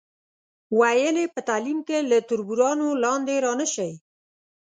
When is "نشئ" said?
3.59-3.91